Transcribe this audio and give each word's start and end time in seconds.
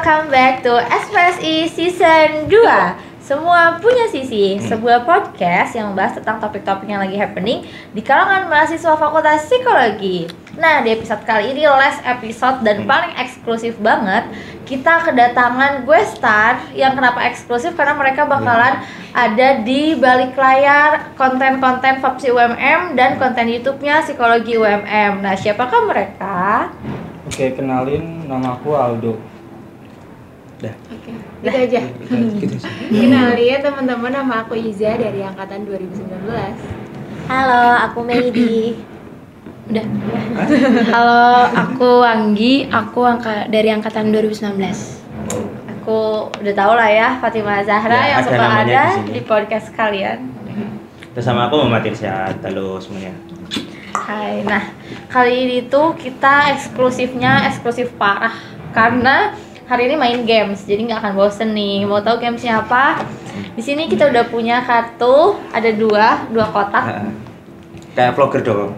welcome 0.00 0.32
back 0.32 0.64
to 0.64 0.72
SPSI 0.80 1.68
Season 1.68 2.48
2 2.48 3.20
Semua 3.20 3.76
punya 3.84 4.08
sisi, 4.08 4.56
sebuah 4.56 5.04
podcast 5.04 5.76
yang 5.76 5.92
membahas 5.92 6.16
tentang 6.16 6.40
topik-topik 6.40 6.88
yang 6.88 7.04
lagi 7.04 7.20
happening 7.20 7.68
di 7.92 8.00
kalangan 8.00 8.48
mahasiswa 8.48 8.96
Fakultas 8.96 9.44
Psikologi. 9.44 10.24
Nah, 10.56 10.80
di 10.80 10.96
episode 10.96 11.20
kali 11.28 11.52
ini 11.52 11.68
last 11.68 12.00
episode 12.08 12.64
dan 12.64 12.88
paling 12.88 13.12
eksklusif 13.12 13.76
banget 13.76 14.24
Kita 14.64 15.04
kedatangan 15.04 15.84
gue 15.84 16.00
Star 16.08 16.64
yang 16.72 16.96
kenapa 16.96 17.20
eksklusif? 17.28 17.76
Karena 17.76 17.92
mereka 17.92 18.24
bakalan 18.24 18.80
ada 19.12 19.60
di 19.60 20.00
balik 20.00 20.32
layar 20.32 21.12
konten-konten 21.20 22.00
FAPSI 22.00 22.32
UMM 22.32 22.96
dan 22.96 23.20
konten 23.20 23.52
YouTube-nya 23.52 24.00
Psikologi 24.00 24.56
UMM 24.56 25.20
Nah, 25.20 25.36
siapakah 25.36 25.84
mereka? 25.84 26.72
Oke, 27.28 27.52
kenalin 27.52 28.24
nama 28.24 28.56
aku 28.56 28.72
Aldo. 28.72 29.29
Dah. 30.60 30.76
Oke, 30.92 31.12
gitu 31.16 31.48
aja. 31.48 31.80
Gitu 32.36 32.56
sih. 32.60 32.68
Kenalin 32.92 33.64
teman-teman 33.64 34.12
nama 34.12 34.44
aku 34.44 34.52
Iza 34.60 34.92
dari 35.00 35.24
angkatan 35.24 35.64
2019. 35.64 36.28
Halo, 37.32 37.64
aku 37.88 38.04
Meidi. 38.04 38.76
Udah. 39.72 39.86
Halo, 40.92 41.24
aku 41.56 42.04
Anggi, 42.04 42.68
aku 42.68 43.00
angka 43.08 43.48
dari 43.48 43.72
angkatan 43.72 44.12
2019. 44.12 44.60
Aku 45.80 46.28
udah 46.28 46.54
tau 46.54 46.76
lah 46.76 46.92
ya 46.92 47.08
Fatimah 47.24 47.64
Zahra 47.64 47.96
Ya, 48.04 48.20
yang 48.20 48.22
suka 48.28 48.46
ada 48.60 48.82
di 49.08 49.16
di 49.16 49.20
podcast 49.24 49.72
kalian. 49.72 50.28
Bersama 51.16 51.48
aku 51.48 51.64
Muhammad 51.64 51.88
Irsyad, 51.88 52.36
halo 52.44 52.76
semuanya 52.78 53.16
Hai. 53.96 54.44
Nah, 54.44 54.70
kali 55.08 55.48
ini 55.48 55.58
tuh 55.72 55.96
kita 55.96 56.52
eksklusifnya 56.52 57.48
eksklusif 57.48 57.96
parah 57.96 58.36
karena 58.70 59.34
hari 59.70 59.86
ini 59.86 59.94
main 59.94 60.26
games, 60.26 60.66
jadi 60.66 60.82
nggak 60.82 60.98
akan 60.98 61.12
bosen 61.14 61.54
nih. 61.54 61.86
Mau 61.86 62.02
tahu 62.02 62.18
gamesnya 62.18 62.58
apa? 62.58 63.06
Di 63.54 63.62
sini 63.62 63.86
kita 63.86 64.10
udah 64.10 64.26
punya 64.26 64.66
kartu, 64.66 65.38
ada 65.54 65.70
dua, 65.70 66.26
dua 66.26 66.50
kotak. 66.50 67.06
Kayak 67.90 68.14
vlogger 68.14 68.42
dong 68.42 68.70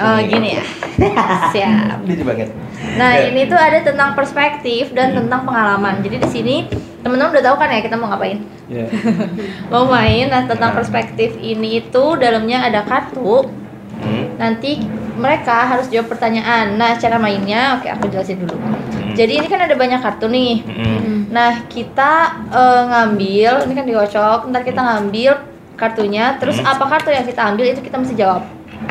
Oh, 0.00 0.18
gini 0.22 0.56
ya. 0.56 0.64
Siap. 1.54 2.06
Lucu 2.08 2.24
banget 2.24 2.48
Nah, 2.96 3.12
Ya. 3.12 3.28
ini 3.28 3.44
tuh 3.44 3.58
ada 3.60 3.84
tentang 3.84 4.16
perspektif 4.16 4.96
dan 4.96 5.12
tentang 5.12 5.44
pengalaman. 5.44 6.00
Jadi 6.00 6.16
di 6.24 6.28
sini 6.30 6.56
teman-teman 7.04 7.36
udah 7.36 7.44
tahu 7.44 7.56
kan 7.60 7.68
ya 7.68 7.84
kita 7.84 8.00
mau 8.00 8.08
ngapain? 8.08 8.40
Ya. 8.72 8.88
Mau 9.72 9.84
main. 9.84 10.32
Nah, 10.32 10.48
tentang 10.48 10.72
perspektif 10.72 11.36
ini 11.36 11.84
itu 11.84 12.04
dalamnya 12.16 12.64
ada 12.64 12.80
kartu. 12.88 13.44
Hmm. 14.00 14.24
Nanti 14.40 14.80
mereka 15.20 15.68
harus 15.68 15.92
jawab 15.92 16.08
pertanyaan. 16.08 16.80
Nah, 16.80 16.96
cara 16.96 17.20
mainnya 17.20 17.76
oke 17.76 17.88
aku 17.92 18.08
jelasin 18.08 18.40
dulu. 18.40 18.56
Jadi 19.14 19.32
ini 19.38 19.46
kan 19.46 19.60
ada 19.60 19.74
banyak 19.74 20.00
kartu 20.00 20.26
nih. 20.26 20.54
Hmm. 20.64 21.30
Nah, 21.30 21.64
kita 21.66 22.12
eh, 22.50 22.82
ngambil, 22.86 23.52
ini 23.66 23.72
kan 23.72 23.84
dikocok, 23.84 24.38
ntar 24.50 24.62
kita 24.62 24.80
ngambil 24.80 25.32
kartunya, 25.74 26.36
terus 26.36 26.58
Hmm. 26.58 26.68
apa 26.68 26.84
kartu 26.86 27.08
yang 27.08 27.24
kita 27.24 27.40
ambil 27.40 27.64
itu 27.64 27.80
kita 27.80 27.96
mesti 27.96 28.14
jawab. 28.14 28.42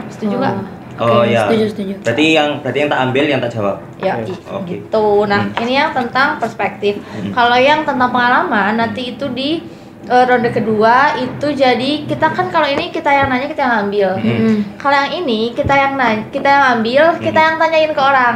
Setuju 0.10 0.36
nggak? 0.38 0.56
Oh 1.00 1.24
Oke, 1.24 1.32
ya 1.32 1.48
setuju, 1.48 1.66
setuju. 1.72 1.94
Berarti 2.04 2.26
yang 2.36 2.50
berarti 2.60 2.78
yang 2.84 2.90
tak 2.92 3.02
ambil 3.08 3.24
yang 3.24 3.40
tak 3.40 3.52
jawab 3.56 3.76
Ya, 4.04 4.14
Oke. 4.20 4.34
Oke. 4.52 4.64
gitu. 4.68 5.08
Nah, 5.24 5.42
ini 5.64 5.74
yang 5.76 5.96
tentang 5.96 6.36
perspektif. 6.38 7.00
Hmm. 7.00 7.32
Kalau 7.32 7.56
yang 7.56 7.88
tentang 7.88 8.12
pengalaman 8.12 8.76
nanti 8.76 9.16
itu 9.16 9.32
di 9.32 9.64
eh, 10.06 10.24
ronde 10.28 10.52
kedua 10.52 11.16
itu 11.16 11.56
jadi 11.56 12.04
kita 12.04 12.36
kan 12.36 12.52
kalau 12.52 12.68
ini 12.68 12.92
kita 12.92 13.08
yang 13.08 13.32
nanya 13.32 13.48
kita 13.48 13.62
yang 13.64 13.76
ambil. 13.88 14.10
Hmm. 14.20 14.56
Kalau 14.76 14.96
yang 14.98 15.12
ini 15.24 15.56
kita 15.56 15.72
yang 15.72 15.94
nanya, 15.96 16.28
kita 16.32 16.48
yang 16.48 16.64
ambil, 16.76 17.04
kita 17.18 17.40
yang 17.40 17.56
tanyain 17.56 17.92
ke 17.92 18.02
orang. 18.02 18.36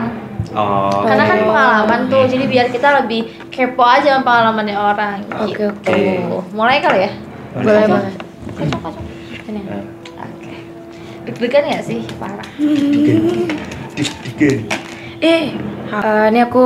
Oh 0.51 1.07
Karena 1.07 1.23
kan 1.23 1.39
pengalaman 1.47 1.99
tuh, 2.11 2.23
jadi 2.27 2.45
biar 2.45 2.67
kita 2.69 3.03
lebih 3.03 3.31
kepo 3.47 3.83
aja 3.87 4.19
sama 4.19 4.27
pengalamannya 4.27 4.75
orang. 4.75 5.17
Oke, 5.39 5.55
gitu. 5.55 5.65
oke. 5.71 6.03
Mulai 6.51 6.83
kali 6.83 6.99
ya? 7.07 7.11
Boleh 7.55 7.83
banget. 7.87 8.13
Kocok, 8.53 8.79
kocok. 8.83 9.03
Sini. 9.47 9.61
Eh, 9.63 9.85
Oke. 10.19 10.53
Deg-degan 11.29 11.65
ya 11.71 11.79
sih? 11.79 12.01
Parah. 12.19 12.49
Eh, 15.23 15.55
eh, 15.93 16.25
ini 16.33 16.39
aku 16.43 16.65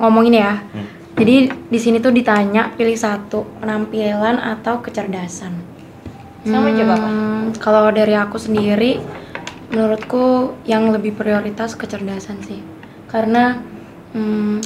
ngomongin 0.00 0.40
ya. 0.40 0.54
Hmm. 0.72 0.86
Jadi 1.14 1.46
di 1.70 1.78
sini 1.78 2.02
tuh 2.02 2.10
ditanya 2.10 2.74
pilih 2.74 2.98
satu 2.98 3.46
penampilan 3.62 4.40
atau 4.42 4.82
kecerdasan. 4.82 5.54
Coba 6.44 6.68
apa? 6.68 6.96
Hmm, 7.08 7.54
Kalau 7.56 7.88
dari 7.94 8.12
aku 8.18 8.36
sendiri, 8.36 8.98
menurutku 9.72 10.54
yang 10.68 10.90
lebih 10.92 11.14
prioritas 11.14 11.78
kecerdasan 11.78 12.42
sih. 12.44 12.73
Karena 13.14 13.62
hmm, 14.10 14.58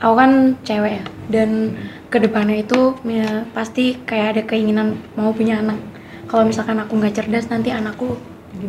aku 0.00 0.14
kan 0.16 0.56
cewek 0.64 0.92
ya, 0.96 1.04
dan 1.28 1.76
ke 2.08 2.16
depannya 2.16 2.64
itu 2.64 2.96
ya, 3.04 3.44
pasti 3.52 4.00
kayak 4.08 4.28
ada 4.32 4.42
keinginan 4.48 4.96
mau 5.12 5.36
punya 5.36 5.60
anak. 5.60 5.76
Kalau 6.24 6.48
misalkan 6.48 6.80
aku 6.80 6.96
nggak 6.96 7.20
cerdas, 7.20 7.52
nanti 7.52 7.68
anakku 7.68 8.16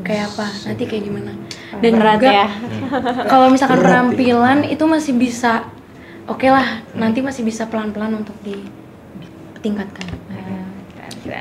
kayak 0.03 0.27
apa? 0.35 0.51
Nanti 0.67 0.83
kayak 0.83 1.03
gimana? 1.07 1.31
Dan 1.79 1.95
Berat 1.95 2.19
juga 2.19 2.29
ya. 2.35 2.47
kalau 3.31 3.47
misalkan 3.47 3.79
penampilan 3.79 4.67
itu 4.67 4.83
masih 4.83 5.15
bisa, 5.15 5.63
oke 6.27 6.51
lah, 6.51 6.83
nanti 6.91 7.23
masih 7.23 7.47
bisa 7.47 7.63
pelan-pelan 7.71 8.11
untuk 8.19 8.35
ditingkatkan. 8.43 10.07
Nah. 10.27 10.67
Oke, 11.23 11.31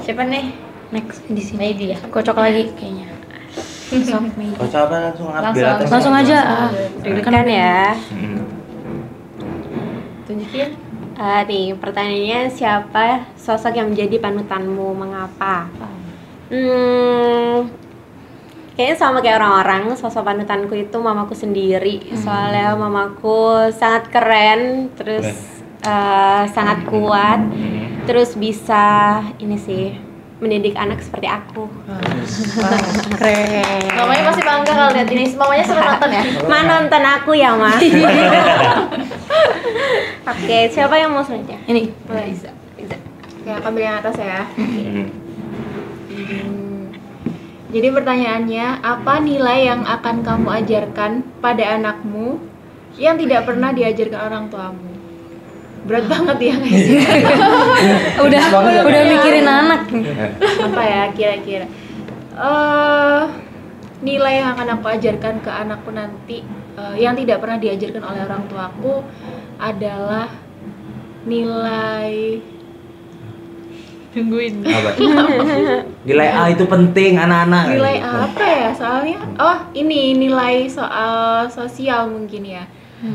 Siapa 0.00 0.24
nih? 0.24 0.70
next 0.90 1.22
di 1.30 1.42
sini. 1.42 1.58
Maybe 1.58 1.94
ya. 1.94 1.98
Kocok 2.02 2.36
lagi 2.38 2.70
kayaknya. 2.74 3.06
Kocok 3.90 4.80
apa 4.80 4.96
langsung 5.02 5.28
ambil 5.28 5.42
Langsung. 5.42 5.66
atas 5.74 5.88
Langsung 5.90 6.14
aja. 6.14 6.38
ah. 6.38 6.68
Deg-degan 7.02 7.46
ya. 7.46 7.78
Hmm. 8.14 8.40
Tunjukin. 10.24 10.68
Eh, 11.20 11.40
nih 11.44 11.76
pertanyaannya 11.76 12.48
siapa 12.48 13.28
sosok 13.36 13.76
yang 13.76 13.92
menjadi 13.92 14.16
panutanmu? 14.16 14.96
Mengapa? 14.96 15.68
Hmm, 16.48 17.68
kayaknya 18.72 18.96
sama 18.96 19.20
kayak 19.20 19.36
orang-orang. 19.36 19.92
Sosok 19.94 20.24
panutanku 20.24 20.72
itu 20.72 20.96
mamaku 20.96 21.34
sendiri. 21.34 22.00
Soalnya 22.16 22.72
mamaku 22.72 23.68
sangat 23.70 24.08
keren, 24.08 24.88
terus 24.94 25.28
eh, 25.82 26.42
sangat 26.48 26.88
kuat, 26.88 27.40
terus 28.06 28.32
bisa 28.34 29.18
ini 29.36 29.58
sih 29.60 29.92
mendidik 30.40 30.74
anak 30.76 31.04
seperti 31.04 31.28
aku. 31.28 31.68
Keren. 33.16 33.84
Mamanya 33.94 34.22
pasti 34.32 34.42
bangga 34.42 34.72
kalau 34.72 34.90
lihat 34.96 35.08
ini. 35.12 35.24
Mamanya 35.36 35.64
suruh 35.68 35.84
nonton 35.84 36.10
ya. 36.10 36.22
Ma 36.48 36.58
nonton 36.64 37.02
aku 37.04 37.32
ya, 37.36 37.52
Ma. 37.54 37.76
Oke, 40.30 40.58
siapa 40.72 40.96
yang 40.96 41.12
mau 41.12 41.22
selanjutnya? 41.22 41.60
Ini. 41.68 41.92
Boleh 42.08 42.32
aku 43.56 43.66
ambil 43.74 43.82
yang 43.82 43.96
atas 43.98 44.16
ya. 44.20 44.46
Hmm. 44.54 45.08
Hmm. 46.10 46.82
Jadi 47.70 47.88
pertanyaannya, 47.94 48.66
apa 48.82 49.14
nilai 49.22 49.58
yang 49.70 49.82
akan 49.86 50.26
kamu 50.26 50.48
ajarkan 50.62 51.12
pada 51.38 51.78
anakmu 51.78 52.42
yang 52.98 53.14
tidak 53.14 53.46
pernah 53.46 53.70
diajarkan 53.70 54.20
orang 54.20 54.44
tuamu? 54.50 54.90
Berat 55.80 56.04
banget 56.06 56.38
ya 56.40 56.54
guys. 56.60 56.86
Udah 58.26 58.42
udah 58.84 59.02
mikirin 59.08 59.48
anak. 59.48 59.88
apa 60.68 60.82
ya 60.84 61.02
kira-kira? 61.16 61.66
Eh, 62.36 63.22
nilai 64.04 64.34
yang 64.40 64.56
akan 64.56 64.80
aku 64.80 64.86
ajarkan 64.92 65.40
ke 65.40 65.50
anakku 65.50 65.90
nanti 65.92 66.44
eh, 66.76 66.94
yang 67.00 67.16
tidak 67.16 67.40
pernah 67.40 67.56
diajarkan 67.56 68.02
oleh 68.04 68.20
orang 68.28 68.42
tuaku 68.48 69.04
adalah 69.60 70.28
nilai 71.24 72.40
Tungguin. 74.10 74.66
Apa? 74.66 74.90
Nilai 76.08 76.28
A 76.34 76.50
itu 76.50 76.66
penting 76.66 77.14
anak-anak 77.14 77.78
nilai 77.78 78.02
apa 78.02 78.42
ya 78.42 78.70
soalnya 78.74 79.22
oh 79.38 79.58
ini 79.70 80.18
nilai 80.18 80.66
soal 80.66 81.46
sosial 81.46 82.10
mungkin 82.10 82.42
ya 82.42 82.66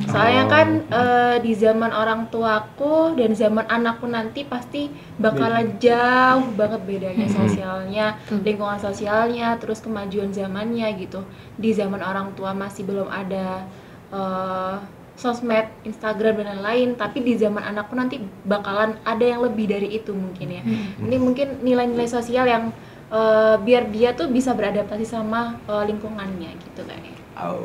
soalnya 0.10 0.44
Oh. 0.46 0.50
kan 0.50 0.68
eh, 0.82 1.36
di 1.46 1.54
zaman 1.54 1.94
orang 1.94 2.28
tuaku 2.34 3.14
dan 3.14 3.38
zaman 3.38 3.66
anakku 3.70 4.10
nanti 4.10 4.42
pasti 4.42 4.90
bakalan 5.22 5.78
jauh 5.78 6.50
banget 6.58 6.82
bedanya 6.90 7.28
sosialnya 7.30 8.18
lingkungan 8.42 8.82
sosialnya 8.82 9.56
terus 9.62 9.80
kemajuan 9.86 10.34
zamannya 10.34 10.90
gitu. 10.98 11.22
Di 11.56 11.70
zaman 11.72 12.02
orang 12.02 12.34
tua 12.34 12.58
masih 12.58 12.82
belum 12.84 13.08
ada 13.08 13.66
eh, 14.10 14.76
sosmed 15.16 15.70
Instagram 15.86 16.44
dan 16.44 16.60
lain-lain. 16.60 16.98
Tapi 16.98 17.22
di 17.22 17.38
zaman 17.38 17.62
anakku 17.64 17.94
nanti 17.94 18.20
bakalan 18.44 18.98
ada 19.06 19.24
yang 19.24 19.46
lebih 19.46 19.70
dari 19.70 20.02
itu 20.02 20.12
mungkin 20.12 20.48
ya. 20.50 20.64
Ini 21.00 21.16
mungkin 21.22 21.62
nilai-nilai 21.62 22.10
sosial 22.10 22.50
yang 22.50 22.74
eh, 23.14 23.56
biar 23.62 23.94
dia 23.94 24.18
tuh 24.18 24.34
bisa 24.34 24.58
beradaptasi 24.58 25.06
sama 25.06 25.62
eh, 25.70 25.84
lingkungannya 25.94 26.52
gitu 26.58 26.82
kayaknya 26.84 27.14
Au. 27.36 27.62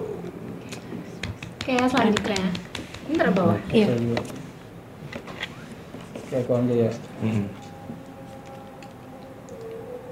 Kayak 1.61 1.87
selanjutnya 1.93 2.41
ini 3.11 3.15
terbawah 3.19 3.59
Iya. 3.75 3.87
Saya 3.91 3.99
juga. 3.99 4.23
Oke, 6.15 6.35
aku 6.47 6.53
ambil 6.55 6.77
ya. 6.87 6.93
Hmm. 7.21 7.47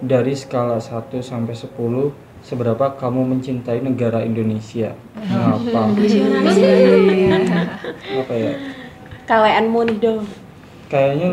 Dari 0.03 0.35
skala 0.35 0.83
1 0.83 1.23
sampai 1.23 1.55
10, 1.55 2.11
seberapa 2.43 2.99
kamu 2.99 3.39
mencintai 3.39 3.79
negara 3.83 4.27
Indonesia? 4.27 4.99
Mengapa? 5.15 5.95
Apa 8.19 8.35
ya? 8.35 8.53
KWN-mu 9.31 9.81
nih 9.87 9.99
dong. 10.03 10.27
Kayaknya 10.91 11.29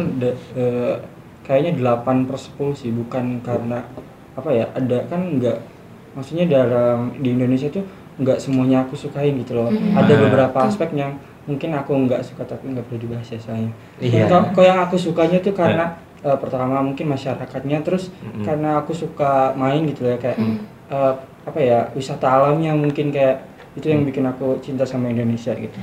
eh, 0.53 0.95
kayaknya 1.41 1.71
8 1.81 2.29
per 2.29 2.38
10 2.38 2.77
sih, 2.77 2.91
bukan 2.94 3.41
karena 3.41 3.81
apa 4.35 4.50
ya? 4.51 4.67
Ada 4.75 5.07
kan 5.07 5.21
enggak 5.39 5.63
maksudnya 6.15 6.47
dalam 6.47 7.12
di 7.19 7.35
Indonesia 7.35 7.67
tuh 7.67 7.83
nggak 8.15 8.39
semuanya 8.39 8.88
aku 8.88 8.95
sukain 8.95 9.35
gitu 9.41 9.56
loh. 9.56 9.69
Ada 9.71 10.13
beberapa 10.15 10.57
aspek 10.63 10.95
yang 10.95 11.19
mungkin 11.45 11.75
aku 11.75 11.91
nggak 12.07 12.21
suka 12.25 12.47
tapi 12.47 12.71
nggak 12.73 12.85
perlu 12.88 13.00
dibahas 13.06 13.27
ya 13.29 13.39
soalnya. 13.39 13.71
Iya. 14.00 14.25
Kok 14.29 14.63
yang 14.63 14.79
aku 14.81 14.95
sukanya 14.97 15.38
tuh 15.44 15.51
karena 15.51 16.00
eh, 16.23 16.38
pertama 16.39 16.79
mungkin 16.81 17.12
masyarakatnya 17.12 17.83
terus 17.85 18.09
Mm-mm. 18.23 18.41
karena 18.41 18.81
aku 18.81 18.95
suka 18.95 19.53
main 19.53 19.83
gitu 19.85 20.07
ya 20.07 20.17
kayak 20.17 20.39
eh, 20.89 21.13
apa 21.45 21.59
ya 21.62 21.79
wisata 21.94 22.25
alamnya 22.25 22.73
mungkin 22.73 23.13
kayak 23.13 23.45
itu 23.75 23.91
yang 23.91 24.07
bikin 24.07 24.23
aku 24.23 24.56
cinta 24.63 24.88
sama 24.88 25.12
Indonesia 25.12 25.51
gitu. 25.53 25.77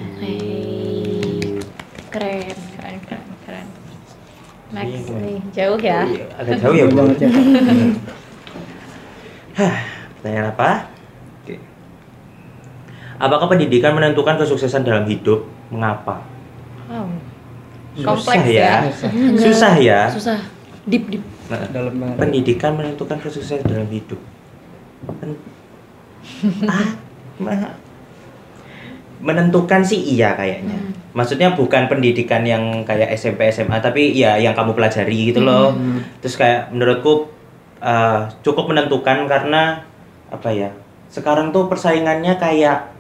Keren. 2.09 2.57
Keren, 2.77 2.97
keren, 3.09 3.25
keren. 3.45 3.67
Next 4.73 5.05
Iya. 5.05 5.21
nih, 5.21 5.39
jauh 5.53 5.77
ya. 5.77 6.01
Iya, 6.09 6.25
agak 6.41 6.57
jauh 6.65 6.73
ya, 6.73 6.85
Bu. 6.89 6.97
banget 6.97 7.17
ya. 7.25 7.29
Hah, 9.61 9.75
pertanyaan 10.17 10.49
apa? 10.57 10.69
Apakah 13.23 13.47
pendidikan 13.47 13.95
menentukan 13.95 14.35
kesuksesan 14.35 14.83
dalam 14.83 15.07
hidup? 15.07 15.47
Mengapa? 15.71 16.27
Wow. 16.91 17.07
Susah 17.95 18.09
Kompleks 18.19 18.47
ya. 18.51 18.59
ya. 18.59 18.75
Susah 19.39 19.73
ya. 19.79 20.01
Susah. 20.11 20.39
Deep 20.91 21.07
deep. 21.07 21.23
Nah, 21.47 21.63
Dalam 21.71 21.95
banget. 22.03 22.17
pendidikan 22.19 22.75
menentukan 22.75 23.23
kesuksesan 23.23 23.63
dalam 23.63 23.87
hidup. 23.87 24.19
Pen- 25.23 25.39
ah, 26.67 26.89
ma- 27.39 27.79
menentukan 29.23 29.87
sih 29.87 30.19
iya 30.19 30.35
kayaknya. 30.35 30.75
Maksudnya 31.15 31.55
bukan 31.55 31.87
pendidikan 31.87 32.43
yang 32.43 32.83
kayak 32.83 33.15
SMP 33.15 33.47
SMA 33.55 33.79
tapi 33.79 34.19
ya 34.19 34.35
yang 34.35 34.57
kamu 34.57 34.75
pelajari 34.75 35.31
gitu 35.31 35.47
loh. 35.47 35.79
Terus 36.19 36.35
kayak 36.35 36.75
menurutku 36.75 37.31
uh, 37.79 38.27
cukup 38.43 38.75
menentukan 38.75 39.31
karena 39.31 39.87
apa 40.27 40.51
ya? 40.51 40.75
Sekarang 41.07 41.55
tuh 41.55 41.71
persaingannya 41.71 42.35
kayak 42.41 42.92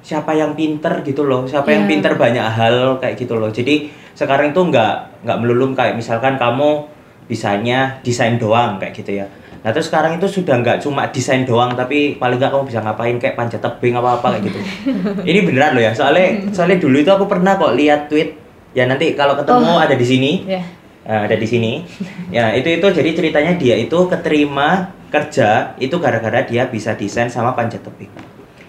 siapa 0.00 0.32
yang 0.32 0.54
pinter 0.54 1.02
gitu 1.02 1.24
loh, 1.24 1.44
siapa 1.44 1.68
yang 1.68 1.84
Iya. 1.84 1.90
pinter 1.90 2.12
banyak 2.14 2.46
hal 2.46 2.76
kayak 2.96 3.18
gitu 3.18 3.34
loh. 3.34 3.50
Jadi 3.50 3.90
sekarang 4.14 4.50
itu 4.50 4.60
nggak 4.60 5.22
nggak 5.26 5.38
melulu 5.38 5.70
kayak 5.72 5.94
misalkan 5.94 6.34
kamu 6.34 6.86
bisanya 7.26 8.00
desain 8.00 8.40
doang 8.40 8.80
kayak 8.80 8.94
gitu 8.96 9.20
ya. 9.20 9.26
Nah 9.58 9.74
terus 9.74 9.90
sekarang 9.90 10.16
itu 10.16 10.24
sudah 10.24 10.58
nggak 10.58 10.80
cuma 10.80 11.10
desain 11.10 11.42
doang 11.44 11.74
tapi 11.74 12.16
paling 12.16 12.38
nggak 12.38 12.48
kamu 12.48 12.64
bisa 12.64 12.80
ngapain 12.80 13.18
kayak 13.18 13.34
panjat 13.34 13.60
tebing 13.60 13.94
apa 13.94 14.22
apa 14.22 14.38
kayak 14.38 14.48
gitu. 14.48 14.58
Ini 15.30 15.38
beneran 15.44 15.76
loh 15.76 15.82
ya 15.82 15.92
soalnya 15.92 16.46
soalnya 16.54 16.78
dulu 16.78 16.96
itu 16.96 17.10
aku 17.10 17.26
pernah 17.26 17.58
kok 17.58 17.74
lihat 17.74 18.06
tweet 18.08 18.38
ya 18.72 18.86
nanti 18.86 19.12
kalau 19.12 19.34
ketemu 19.34 19.72
ada 19.76 19.94
di 19.94 20.06
sini 20.06 20.32
Ya. 20.46 20.62
Nah, 21.08 21.24
ada 21.24 21.40
di 21.40 21.48
sini. 21.48 21.80
Ya, 22.28 22.52
itu 22.52 22.68
itu 22.68 22.84
jadi 22.84 23.16
ceritanya 23.16 23.56
dia 23.56 23.80
itu 23.80 23.96
keterima 24.12 24.92
kerja 25.08 25.72
itu 25.80 25.96
gara-gara 25.96 26.44
dia 26.44 26.68
bisa 26.68 26.92
desain 26.92 27.32
sama 27.32 27.56
panjat 27.56 27.80
tebing. 27.80 28.12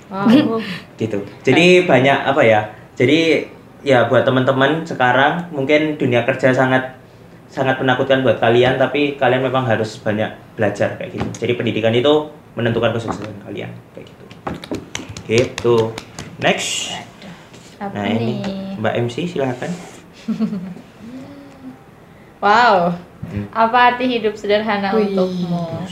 Wow. 0.10 0.58
Gitu. 1.02 1.22
Jadi 1.46 1.86
banyak 1.86 2.20
apa 2.28 2.42
ya? 2.44 2.62
Jadi 2.98 3.46
ya 3.86 4.12
buat 4.12 4.28
teman-teman 4.28 4.84
sekarang 4.84 5.48
mungkin 5.56 5.96
dunia 5.96 6.28
kerja 6.28 6.52
sangat 6.52 7.00
sangat 7.50 7.80
menakutkan 7.80 8.22
buat 8.22 8.38
kalian 8.38 8.76
tapi 8.76 9.16
kalian 9.16 9.42
memang 9.42 9.66
harus 9.66 9.98
banyak 10.04 10.30
belajar 10.60 11.00
kayak 11.00 11.16
gitu. 11.16 11.48
Jadi 11.48 11.54
pendidikan 11.56 11.94
itu 11.96 12.30
menentukan 12.54 12.92
kesuksesan 12.92 13.48
kalian 13.48 13.72
kayak 13.96 14.06
gitu. 14.10 14.24
Gitu. 15.30 15.78
Next. 16.42 16.92
Apa 17.80 17.96
Nah, 17.96 18.06
ini 18.12 18.44
nih? 18.44 18.76
Mbak 18.82 18.94
MC 19.08 19.16
silakan. 19.30 19.72
Wow. 22.40 22.96
Hmm. 23.28 23.52
Apa 23.52 23.78
arti 23.94 24.08
hidup 24.08 24.32
sederhana 24.40 24.96
Wih. 24.96 25.12
untukmu? 25.12 25.84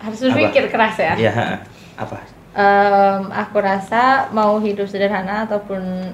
Harus 0.00 0.18
berpikir 0.24 0.72
keras 0.72 0.96
ya. 0.96 1.12
Ya, 1.20 1.60
apa? 1.96 2.18
Em, 2.52 3.22
aku 3.30 3.56
rasa 3.58 4.02
mau 4.30 4.56
hidup 4.58 4.84
sederhana 4.84 5.44
ataupun 5.44 6.12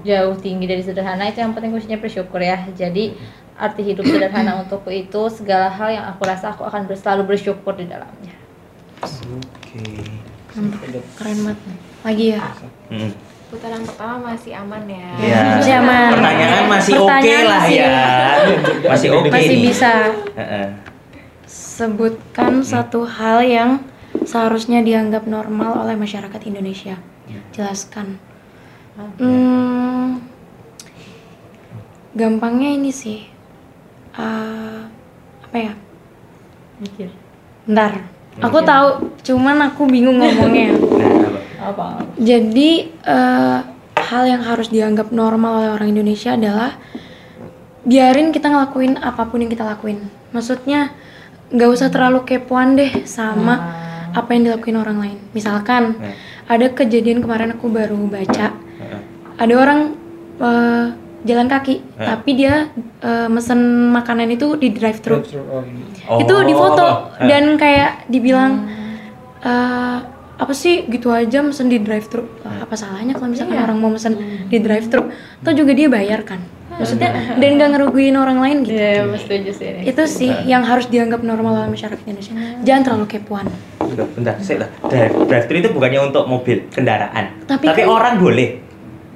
jauh 0.00 0.36
tinggi 0.36 0.64
dari 0.64 0.80
sederhana 0.80 1.24
itu 1.24 1.40
yang 1.40 1.52
penting 1.52 1.70
kuncinya 1.70 1.96
bersyukur 1.96 2.38
ya. 2.38 2.68
Jadi 2.72 3.16
arti 3.56 3.82
hidup 3.82 4.04
sederhana 4.04 4.56
untukku 4.60 4.88
itu 4.88 5.22
segala 5.28 5.68
hal 5.68 5.88
yang 5.90 6.04
aku 6.06 6.22
rasa 6.24 6.52
aku 6.52 6.64
akan 6.64 6.84
selalu 6.90 7.32
bersyukur 7.32 7.72
di 7.74 7.84
dalamnya. 7.84 8.34
Oke. 9.00 9.84
Keren 11.16 11.38
banget. 11.46 11.58
Lagi 12.00 12.24
ya. 12.32 12.40
Hmm. 12.88 13.12
Putaran 13.50 13.82
pertama 13.82 14.30
masih 14.30 14.52
aman 14.54 14.84
ya. 14.86 15.10
Ya. 15.18 15.42
Masih 15.58 15.74
aman. 15.74 16.10
Pertanyaan 16.12 16.64
masih 16.68 16.92
oke 16.94 17.08
Pertanyaan 17.08 17.44
lah 17.44 17.60
masih- 17.60 17.78
ya. 17.78 17.98
Masih 18.92 19.08
oke 19.10 19.28
Masih 19.28 19.48
nih. 19.50 19.62
bisa. 19.64 19.92
Heeh. 20.36 20.66
Sebutkan 21.46 22.62
satu 22.62 23.02
hal 23.02 23.42
yang 23.42 23.70
seharusnya 24.30 24.78
dianggap 24.86 25.26
normal 25.26 25.82
oleh 25.82 25.98
masyarakat 25.98 26.40
Indonesia. 26.46 26.94
Jelaskan. 27.50 28.14
Hmm, 29.18 30.22
gampangnya 32.14 32.70
ini 32.70 32.94
sih. 32.94 33.26
eh, 34.10 34.80
apa 35.42 35.56
ya? 35.56 35.72
Mikir. 36.78 37.10
Bentar. 37.66 38.06
Aku 38.38 38.62
tahu, 38.62 38.88
cuman 39.26 39.56
aku 39.66 39.90
bingung 39.90 40.22
ngomongnya. 40.22 40.70
Nah, 41.60 41.76
apa? 41.76 42.08
Jadi 42.16 42.88
eh, 42.88 43.58
hal 44.00 44.22
yang 44.24 44.40
harus 44.40 44.72
dianggap 44.72 45.12
normal 45.12 45.60
oleh 45.60 45.70
orang 45.76 45.92
Indonesia 45.92 46.32
adalah 46.32 46.80
biarin 47.84 48.32
kita 48.32 48.48
ngelakuin 48.48 48.96
apa 48.96 49.28
pun 49.28 49.44
yang 49.44 49.52
kita 49.52 49.68
lakuin. 49.68 50.08
Maksudnya 50.32 50.96
nggak 51.52 51.68
usah 51.68 51.92
terlalu 51.92 52.24
kepoan 52.24 52.80
deh 52.80 53.04
sama 53.04 53.60
apa 54.12 54.30
yang 54.30 54.42
dilakuin 54.44 54.76
orang 54.76 54.98
lain. 54.98 55.18
Misalkan 55.30 55.96
Nah. 55.96 56.14
ada 56.46 56.66
kejadian 56.68 57.20
kemarin 57.20 57.54
aku 57.54 57.68
baru 57.68 57.98
baca, 58.06 58.52
Heeh. 58.52 59.00
ada 59.36 59.54
orang 59.54 59.80
eh, 60.40 60.86
jalan 61.20 61.46
kaki, 61.46 61.84
Eh. 61.94 62.06
tapi 62.06 62.30
dia 62.32 62.72
eh, 63.00 63.28
mesen 63.28 63.60
makanan 63.90 64.28
itu 64.30 64.56
di 64.56 64.70
drive 64.70 65.00
thru. 65.00 65.20
Oh. 65.20 66.16
Itu 66.16 66.32
Oh. 66.32 66.42
difoto 66.42 66.88
Eh. 67.16 67.28
dan 67.28 67.54
kayak 67.54 68.08
dibilang 68.08 68.66
eh, 69.40 69.98
apa 70.36 70.52
sih 70.52 70.84
gitu 70.86 71.12
aja 71.12 71.40
mesen 71.40 71.68
di 71.68 71.76
drive 71.76 72.08
thru 72.08 72.24
apa 72.40 72.72
salahnya 72.72 73.12
kalau 73.12 73.28
misalkan 73.28 73.56
orang 73.56 73.76
mau 73.76 73.88
mesen 73.88 74.16
di 74.48 74.56
drive 74.56 74.88
thru 74.88 75.12
atau 75.36 75.52
juga 75.52 75.72
dia 75.72 75.88
bayar 75.88 76.24
kan 76.24 76.40
maksudnya 76.80 77.10
dan 77.36 77.50
nggak 77.54 77.70
ngerugiin 77.70 78.16
orang 78.16 78.38
lain 78.38 78.56
gitu 78.62 78.74
Iya, 78.74 79.04
setuju 79.14 79.50
sih 79.52 79.66
ini. 79.70 79.82
itu 79.86 80.02
sih 80.02 80.30
yang 80.44 80.62
harus 80.62 80.86
dianggap 80.86 81.20
normal 81.22 81.52
oleh 81.58 81.70
masyarakat 81.70 82.00
Indonesia 82.02 82.32
jangan 82.60 82.82
terlalu 82.82 83.06
kepoan 83.08 83.46
Bentar, 83.82 84.06
bentar, 84.08 84.34
saya 84.38 84.58
lah. 84.60 84.70
Drive, 84.84 85.14
drive-thru 85.24 85.56
itu 85.58 85.70
bukannya 85.70 86.00
untuk 86.04 86.22
mobil, 86.24 86.62
kendaraan. 86.68 87.42
Tapi 87.42 87.64
Tapi, 87.64 87.80
kan- 87.80 87.90
orang 87.90 88.14
boleh. 88.16 88.48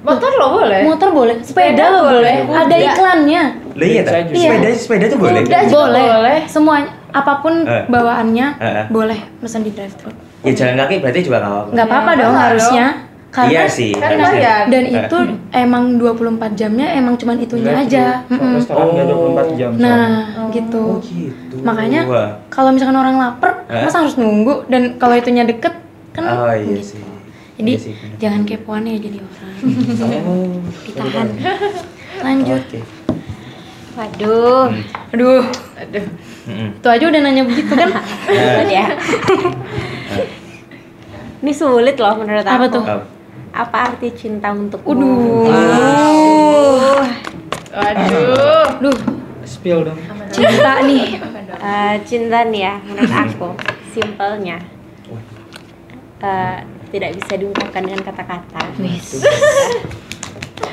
Motor 0.03 0.31
lo 0.35 0.47
boleh? 0.53 0.81
motor 0.83 1.09
boleh 1.09 1.35
sepeda 1.39 1.71
Sepeda 1.71 1.85
lo 1.89 1.99
boleh 2.05 2.35
boleh. 2.43 2.59
ada 2.59 2.75
Kuda. 2.75 2.85
iklannya 2.85 3.43
Lah 3.71 3.85
iya, 3.87 4.01
tak? 4.03 4.13
juga. 4.27 4.37
sepeda 4.37 4.67
sepeda 4.75 5.05
itu 5.05 5.17
boleh. 5.17 5.41
Juga 5.41 5.59
boleh. 5.65 6.05
boleh. 6.11 6.39
semuanya 6.45 6.89
apa 7.09 7.33
pun 7.39 7.53
Eh. 7.63 7.83
bawaannya 7.87 8.47
eh. 8.55 8.85
boleh 8.87 9.19
mesen 9.39 9.63
di 9.63 9.71
drive 9.71 9.95
thru 9.95 10.11
Ya 10.43 10.51
jalan 10.53 10.77
kaki 10.77 10.95
berarti 10.99 11.19
juga 11.21 11.37
nggak 11.39 11.49
apa-apa. 11.49 11.71
nggak 11.71 11.87
apa-apa 11.87 12.11
dong 12.13 12.35
harusnya 12.35 12.85
karena 13.35 13.51
Iya 13.51 13.63
sih. 13.67 13.91
Kan 13.91 14.15
dan 14.65 14.83
Eh. 14.85 14.95
itu 14.95 15.17
emang 15.51 15.83
24 15.95 16.55
jamnya 16.55 16.87
emang 16.93 17.13
cuman 17.13 17.35
itunya 17.37 17.75
Drive-thru. 17.75 17.91
aja 17.91 18.05
Kok 18.21 18.31
Mm-mm. 18.31 18.53
Restoran 18.55 18.87
nggak 18.89 19.05
24 19.05 19.47
jam. 19.53 19.69
soalnya. 19.69 19.83
nah 19.83 20.15
gitu 20.49 20.83
Oh 20.87 20.97
gitu. 21.01 21.55
Makanya 21.59 22.01
kalau 22.47 22.69
misalkan 22.71 22.95
orang 22.95 23.15
lapar, 23.15 23.51
Eh? 23.67 23.83
masa 23.83 23.97
harus 24.01 24.15
nunggu 24.15 24.63
dan 24.65 24.95
kalau 24.95 25.13
itunya 25.13 25.43
deket 25.43 25.75
kan 26.09 26.23
Oh 26.23 26.47
iya 26.49 26.79
gitu. 26.79 26.95
sih. 26.95 27.03
Jadi 27.55 27.69
Iya 27.69 27.79
sih, 27.81 27.93
bener. 27.93 28.17
jangan 28.17 28.41
kepoan 28.43 28.83
ya 28.83 28.95
jadi 28.97 29.17
orang. 29.19 29.55
Oh. 30.25 30.59
Ditahan. 30.81 31.27
Lanjut. 32.25 32.63
Oke. 32.63 32.79
Waduh. 33.95 34.67
Hmm. 34.67 34.83
Aduh, 35.11 35.43
Aduh. 35.77 36.05
Mm-mm. 36.45 36.69
itu 36.73 36.87
aja 36.89 37.03
udah 37.05 37.21
nanya 37.21 37.43
begitu 37.43 37.73
kan? 37.73 37.89
Ya. 38.67 38.91
Ini 41.37 41.51
sulit 41.51 41.95
loh 41.95 42.15
menurut 42.17 42.43
Apa 42.43 42.65
aku. 42.65 42.75
tuh? 42.75 42.83
Apa 43.55 43.77
arti 43.87 44.11
cinta 44.11 44.51
untukmu? 44.51 45.47
Waduh. 45.47 47.07
Waduh. 47.71 48.67
Duh, 48.83 48.97
Spill 49.47 49.79
dong. 49.81 49.95
cinta 50.29 50.83
nih. 50.83 51.23
Eh, 51.55 51.95
cinta 52.03 52.43
nih 52.45 52.61
ya 52.61 52.75
menurut 52.83 53.13
aku 53.23 53.49
simpelnya 53.89 54.59
eh, 56.19 56.57
tidak 56.91 57.15
bisa 57.15 57.33
diungkapkan 57.39 57.81
dengan 57.81 58.01
kata-kata. 58.03 58.59
Wis. 58.77 59.23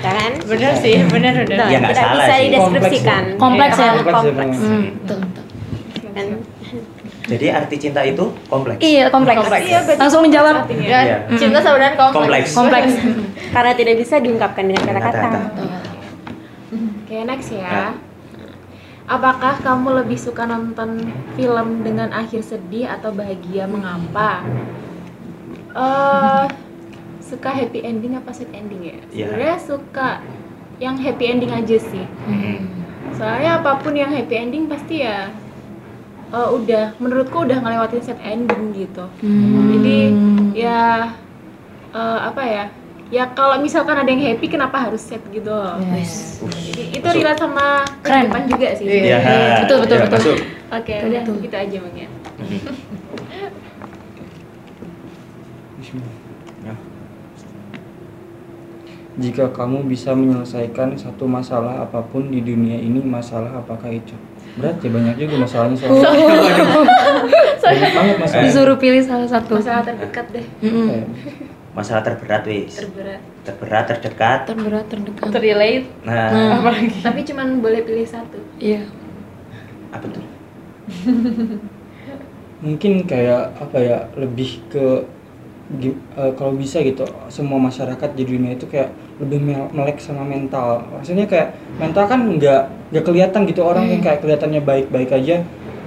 Ya 0.02 0.10
kan? 0.10 0.32
Bener 0.42 0.72
sih, 0.76 0.98
bener 1.06 1.34
Betul, 1.38 1.54
bener. 1.54 1.66
Ya, 1.70 1.78
tidak 1.78 1.94
salah 1.94 2.14
bisa 2.18 2.34
sih. 2.34 2.42
dideskripsikan. 2.50 3.22
Kompleks 3.38 3.76
ya? 3.78 3.94
Terlalu 3.94 4.02
Kompleks 4.02 4.18
ya, 4.18 4.34
kompleks. 4.34 4.34
Bang. 4.34 4.50
Hmm, 4.58 4.82
betul 4.98 5.18
betul. 5.22 5.44
Kan 6.12 6.26
Jadi 7.22 7.46
arti 7.48 7.76
cinta 7.78 8.02
itu 8.02 8.34
kompleks. 8.50 8.82
Iya, 8.82 9.06
kompleks. 9.08 9.38
Kompleks. 9.38 9.66
Iya, 9.66 9.80
Langsung 9.94 10.26
dijawab. 10.26 10.66
artinya. 10.66 10.86
Ya, 10.86 11.00
Iya. 11.02 11.16
cinta 11.38 11.58
sebenarnya 11.62 11.94
kompleks. 11.94 12.50
Kompleks. 12.50 12.50
Kompleks. 12.52 12.92
Karena 13.54 13.72
tidak 13.78 13.94
bisa 13.96 14.14
diungkapkan 14.18 14.64
dengan 14.66 14.82
kata-kata. 14.82 15.38
Oke, 16.72 17.16
next 17.22 17.50
Nah. 17.52 17.60
ya. 17.60 17.86
Apakah 19.04 19.60
kamu 19.60 20.02
lebih 20.02 20.16
suka 20.16 20.46
nonton 20.46 21.04
film 21.34 21.82
dengan 21.82 22.08
akhir 22.10 22.42
sedih 22.42 22.88
atau 22.88 23.12
bahagia? 23.12 23.66
Mengapa? 23.66 24.46
Eh, 25.72 26.44
suka 27.20 27.50
happy 27.50 27.80
ending 27.82 28.16
apa 28.16 28.30
sad 28.30 28.48
ending 28.52 28.82
ya? 28.82 28.96
Iya. 29.10 29.26
Sebenarnya 29.26 29.58
suka 29.58 30.08
yang 30.78 30.96
happy 30.96 31.24
ending 31.28 31.52
aja 31.52 31.76
sih. 31.78 32.04
Hmm. 32.26 32.66
Soalnya 33.12 33.60
apa 33.60 33.78
pun 33.78 33.92
yang 33.92 34.10
happy 34.10 34.34
ending 34.34 34.64
pasti 34.66 35.04
ya 35.04 35.28
eh, 36.32 36.48
udah 36.48 36.84
menurutku 36.96 37.44
udah 37.44 37.58
ngelewatin 37.60 38.02
sad 38.02 38.18
ending 38.24 38.72
gitu. 38.72 39.04
Jadi 39.20 39.98
ya 40.56 41.12
eh, 41.92 42.18
apa 42.24 42.42
ya? 42.42 42.64
Ya 43.12 43.28
kalau 43.28 43.60
misalkan 43.60 43.92
ada 43.92 44.08
yang 44.08 44.24
happy 44.24 44.48
kenapa 44.48 44.88
harus 44.88 45.04
sad 45.04 45.20
gitu? 45.28 45.52
Jadi 46.72 46.96
itu 46.96 47.08
relate 47.12 47.40
sama 47.44 47.84
Keren. 48.00 48.32
kehidupan 48.32 48.42
juga 48.48 48.68
sih. 48.72 48.86
Iya. 48.88 49.18
Ya, 49.20 49.56
Betul, 49.68 49.84
betul, 49.84 49.98
ya, 50.00 50.08
betul. 50.08 50.36
Oke, 50.72 50.94
Betul, 50.96 51.08
udah 51.12 51.20
betul. 51.20 51.36
gitu 51.44 51.56
aja 51.60 51.78
mungkin. 51.84 52.08
Bismillah. 55.76 56.16
Ya. 56.64 56.74
Jika 59.20 59.44
kamu 59.52 59.84
bisa 59.84 60.16
menyelesaikan 60.16 60.96
satu 60.96 61.28
masalah 61.28 61.84
apa 61.84 62.00
pun 62.00 62.32
di 62.32 62.40
dunia 62.40 62.80
ini, 62.80 63.04
masalah 63.04 63.60
apakah 63.60 63.92
itu? 63.92 64.16
Berat 64.52 64.76
ya 64.78 64.90
banyak 64.90 65.14
juga 65.16 65.34
masalahnya 65.40 65.76
soalnya. 65.76 66.04
banyak 67.58 67.90
banget 67.90 68.16
masalahnya. 68.18 68.46
Disuruh 68.46 68.76
pilih 68.76 69.00
salah 69.00 69.24
satu. 69.24 69.56
Masalah 69.56 69.82
terdekat 69.82 70.26
deh. 70.30 70.46
Kayak, 70.60 71.06
Masalah 71.72 72.02
terberat 72.04 72.42
wis. 72.44 72.76
terberat. 72.76 73.20
Terberat, 73.42 73.84
terdekat. 73.88 74.38
Terberat, 74.44 74.84
terdekat. 74.86 75.28
Terrelate 75.30 75.88
Nah, 76.04 76.60
apalagi. 76.60 77.00
Tapi 77.00 77.20
cuman 77.24 77.58
boleh 77.58 77.80
pilih 77.80 78.04
satu. 78.04 78.38
Iya. 78.56 78.84
apa 79.88 80.06
tuh? 80.08 80.24
mungkin 82.62 83.02
kayak 83.04 83.58
apa 83.58 83.76
ya 83.76 83.98
lebih 84.14 84.62
ke 84.70 85.02
eh, 86.14 86.32
kalau 86.32 86.54
bisa 86.54 86.78
gitu 86.78 87.02
semua 87.26 87.58
masyarakat 87.58 88.10
di 88.14 88.22
dunia 88.22 88.54
itu 88.54 88.64
kayak 88.64 88.88
lebih 89.18 89.42
mel- 89.42 89.70
melek 89.72 89.98
sama 89.98 90.22
mental 90.22 90.86
maksudnya 90.88 91.26
kayak 91.26 91.52
mental 91.76 92.06
kan 92.06 92.22
nggak 92.22 92.62
nggak 92.92 93.04
kelihatan 93.08 93.40
gitu 93.48 93.64
orang 93.64 93.88
yang 93.88 94.00
kayak 94.04 94.20
kelihatannya 94.20 94.60
baik-baik 94.60 95.10
aja 95.10 95.40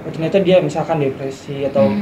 oh, 0.05 0.09
ternyata 0.09 0.37
dia 0.41 0.57
misalkan 0.57 0.97
depresi 0.99 1.63
atau 1.63 1.93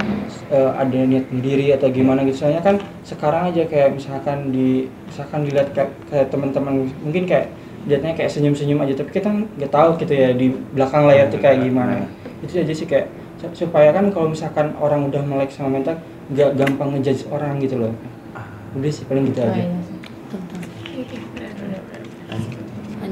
eh, 0.48 0.72
ada 0.80 1.00
niat 1.04 1.28
sendiri 1.28 1.76
atau 1.76 1.92
gimana 1.92 2.24
gitu. 2.24 2.48
Soalnya 2.48 2.64
kan 2.64 2.80
sekarang 3.04 3.52
aja 3.52 3.68
kayak 3.68 4.00
misalkan 4.00 4.52
di 4.56 4.88
misalkan 5.08 5.44
dilihat 5.44 5.76
kayak, 5.76 5.92
kayak 6.08 6.28
teman-teman 6.32 6.88
mungkin 7.04 7.24
kayak 7.28 7.52
lihatnya 7.84 8.16
kayak 8.16 8.32
senyum-senyum 8.32 8.80
aja 8.80 8.96
tapi 8.96 9.12
kita 9.12 9.28
nggak 9.28 9.72
tahu 9.72 10.00
gitu 10.00 10.14
ya 10.16 10.32
di 10.32 10.56
belakang 10.72 11.04
layar 11.04 11.28
tuh 11.28 11.40
kayak 11.44 11.60
gimana. 11.68 12.08
Itu 12.40 12.64
aja 12.64 12.72
sih 12.72 12.88
kayak 12.88 13.12
su- 13.44 13.68
supaya 13.68 13.92
kan 13.92 14.08
kalau 14.16 14.32
misalkan 14.32 14.72
orang 14.80 15.12
udah 15.12 15.20
melek 15.20 15.52
sama 15.52 15.80
mental 15.80 16.00
nggak 16.32 16.56
gampang 16.56 16.96
ngejudge 16.96 17.28
orang 17.28 17.60
gitu 17.60 17.76
loh. 17.76 17.92
Udah 18.80 18.88
sih 18.88 19.04
paling 19.04 19.28
gitu 19.28 19.44
Oh, 19.44 19.52
aja 19.52 19.68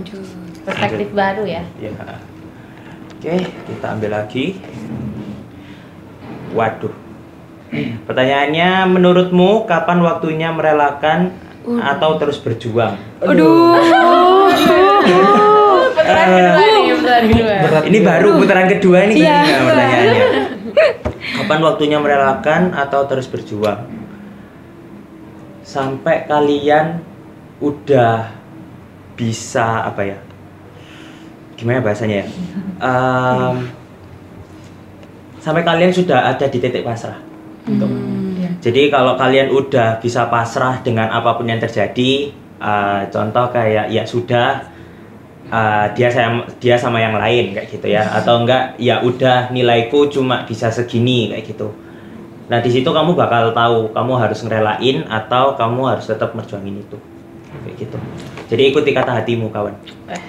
Lanjut. 0.02 0.26
Perspektif 0.66 1.14
baru 1.14 1.46
ya. 1.46 1.62
Ya. 1.78 1.94
Oke, 3.22 3.38
kita 3.70 3.86
ambil 3.94 4.18
lagi. 4.18 4.58
Waduh. 6.58 6.90
Pertanyaannya, 8.10 8.90
menurutmu 8.90 9.70
kapan 9.70 10.02
waktunya 10.02 10.50
merelakan 10.50 11.38
atau 11.86 12.18
terus 12.18 12.42
berjuang? 12.42 12.98
Aduh. 13.22 13.78
Putaran 15.94 16.28
kedua 16.34 16.66
nih, 16.66 16.94
putaran 16.98 17.26
kedua. 17.30 17.54
berat 17.62 17.84
Ini 17.86 18.00
baru 18.02 18.28
putaran 18.42 18.68
kedua 18.74 18.98
ini 19.06 19.14
Iya. 19.22 19.38
kan 19.46 19.62
pertanyaannya. 19.70 20.24
Kapan 21.38 21.60
waktunya 21.62 21.98
merelakan 22.02 22.62
atau 22.74 23.06
terus 23.06 23.30
berjuang? 23.30 23.86
Sampai 25.62 26.26
kalian 26.26 27.06
udah 27.62 28.41
bisa 29.22 29.86
apa 29.86 30.02
ya? 30.02 30.18
Gimana 31.54 31.86
bahasanya 31.86 32.26
ya? 32.26 32.28
Em, 32.82 33.70
sampai 35.38 35.62
kalian 35.62 35.94
sudah 35.94 36.34
ada 36.34 36.50
di 36.50 36.58
titik 36.58 36.82
pasrah. 36.82 37.22
Gitu. 37.70 37.86
Jadi 38.66 38.90
kalau 38.90 39.14
kalian 39.14 39.54
udah 39.54 40.02
bisa 40.02 40.26
pasrah 40.26 40.82
dengan 40.82 41.14
apa 41.14 41.38
pun 41.38 41.46
yang 41.46 41.62
terjadi, 41.62 42.34
eh, 42.58 43.02
contoh 43.14 43.46
kayak 43.54 43.94
ya 43.94 44.02
sudah 44.10 44.66
eh, 45.54 45.86
dia 45.94 46.10
sama 46.10 46.50
dia 46.58 46.82
sama 46.82 46.98
yang 46.98 47.14
lain 47.14 47.54
kayak 47.54 47.70
gitu 47.70 47.94
ya, 47.94 48.10
atau 48.10 48.42
enggak 48.42 48.82
ya 48.82 49.06
udah 49.06 49.54
nilaiku 49.54 50.10
cuma 50.10 50.42
bisa 50.50 50.74
segini 50.74 51.30
kayak 51.30 51.46
gitu. 51.46 51.70
Nah 52.50 52.58
di 52.58 52.74
situ 52.74 52.90
kamu 52.90 53.14
bakal 53.14 53.54
tahu 53.54 53.94
kamu 53.94 54.14
harus 54.18 54.42
ngerelain 54.42 55.06
atau 55.06 55.54
kamu 55.54 55.82
harus 55.94 56.10
tetap 56.10 56.34
merjuangin 56.34 56.82
itu 56.82 56.98
kayak 57.54 57.76
gitu. 57.78 57.98
Jadi 58.48 58.62
ikuti 58.68 58.90
kata 58.92 59.12
hatimu 59.14 59.48
kawan. 59.50 59.76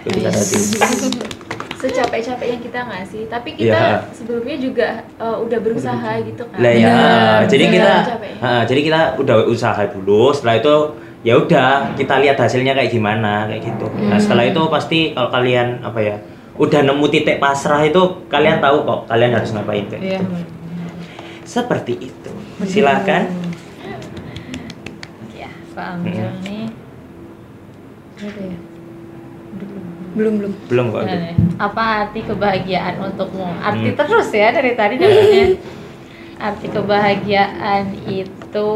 Ikuti 0.03 0.19
kata 0.21 0.37
hatimu. 0.37 0.65
Secapek-capeknya 1.83 2.59
kita 2.63 2.79
nggak 2.81 3.05
sih? 3.05 3.27
Tapi 3.27 3.59
kita 3.59 3.75
Iya. 3.75 4.07
sebelumnya 4.15 4.57
juga 4.57 4.89
eh, 5.17 5.37
udah 5.37 5.59
berusaha 5.59 6.11
gitu 6.23 6.43
kan. 6.47 6.59
Lah 6.59 6.71
ya, 6.73 6.87
Benar, 6.89 7.39
jadi 7.51 7.65
kita 7.69 7.93
ha, 8.39 8.51
jadi 8.63 8.81
kita 8.81 9.01
udah 9.19 9.37
usaha 9.45 9.83
dulu. 9.87 10.31
Setelah 10.31 10.63
itu 10.63 10.75
ya 11.23 11.35
udah 11.37 11.69
kita 11.95 12.19
lihat 12.19 12.39
hasilnya 12.39 12.71
kayak 12.73 12.87
gimana 12.89 13.47
kayak 13.47 13.67
gitu. 13.67 13.87
Nah 14.01 14.15
setelah 14.17 14.43
itu 14.45 14.63
pasti 14.69 15.11
kalau 15.11 15.31
kalian 15.31 15.83
apa 15.83 15.99
ya 15.99 16.17
udah 16.55 16.81
nemu 16.85 17.07
titik 17.09 17.39
pasrah 17.39 17.83
itu 17.83 17.99
kalian 18.29 18.59
tahu 18.59 18.83
kok 18.83 19.01
kalian 19.09 19.31
harus 19.33 19.51
ngapain 19.51 19.83
kayak 19.89 20.03
Iya. 20.03 20.19
gitu. 20.19 20.35
Seperti 21.43 21.99
itu. 22.01 22.31
Silakan. 22.63 23.27
Ya, 25.33 25.51
Pak 25.75 25.87
Ambil 25.99 26.31
Hmm. 26.31 26.47
nih. 26.47 26.62
Ya. 28.23 28.57
Belum, 30.13 30.33
belum. 30.39 30.53
Belum 30.69 30.87
kok. 30.93 31.03
Nah, 31.09 31.17
nih. 31.19 31.35
Apa 31.57 31.83
arti 32.07 32.21
kebahagiaan 32.23 33.01
untukmu? 33.01 33.49
Arti 33.61 33.89
Hmm. 33.93 33.99
terus 33.99 34.29
ya 34.31 34.53
dari 34.53 34.73
tadi 34.77 34.95
namanya. 35.01 35.57
arti 36.43 36.67
kebahagiaan 36.69 37.85
itu 38.11 38.73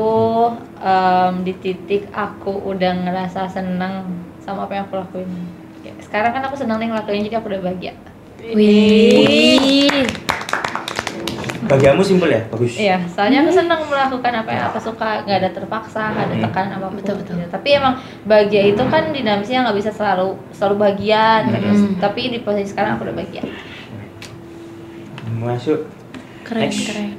em, 0.78 1.32
di 1.42 1.52
titik 1.58 2.06
aku 2.14 2.62
udah 2.62 2.94
ngerasa 3.04 3.50
seneng 3.50 4.06
sama 4.38 4.70
apa 4.70 4.72
yang 4.78 4.84
aku 4.86 4.96
lakuin. 5.02 5.28
Ya, 5.82 5.92
sekarang 5.98 6.30
kan 6.30 6.42
aku 6.46 6.54
seneng 6.54 6.78
nih 6.78 6.94
ngelakuin 6.94 7.26
jadi 7.26 7.36
aku 7.42 7.50
udah 7.50 7.62
bahagia. 7.62 7.92
Wih. 8.54 10.06
Bagianmu 11.66 12.02
simpel 12.02 12.30
ya, 12.30 12.42
bagus. 12.46 12.72
Iya, 12.74 12.96
soalnya 13.10 13.42
aku 13.42 13.50
seneng 13.50 13.80
melakukan 13.84 14.32
apa 14.32 14.50
yang 14.50 14.64
aku 14.68 14.78
suka, 14.80 15.22
nggak 15.22 15.38
ada 15.38 15.50
terpaksa, 15.50 16.02
nggak 16.10 16.24
ada 16.24 16.36
Hmm. 16.36 16.44
tekanan 16.46 16.72
apa 16.74 16.86
pun. 16.86 16.96
Betul, 16.96 17.14
betul. 17.18 17.34
gitu. 17.36 17.50
Tapi 17.50 17.68
emang 17.72 17.94
bahagia 18.22 18.62
itu 18.66 18.82
kan 18.86 19.04
dinamisnya 19.10 19.58
nggak 19.64 19.76
bisa 19.76 19.90
selalu 19.90 20.38
selalu 20.50 20.74
bahagia 20.78 21.44
terus. 21.44 21.80
Hmm. 21.82 21.98
Tapi 21.98 22.20
di 22.30 22.38
posisi 22.40 22.70
sekarang 22.70 22.96
aku 22.96 23.10
udah 23.10 23.16
bahagia. 23.16 23.42
Masuk. 25.36 25.80
Keren, 26.42 26.62
Next. 26.70 26.86
keren. 26.86 27.10